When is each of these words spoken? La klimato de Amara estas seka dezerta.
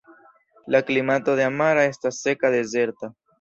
La 0.75 0.79
klimato 0.87 1.35
de 1.41 1.45
Amara 1.49 1.85
estas 1.91 2.23
seka 2.25 2.53
dezerta. 2.57 3.13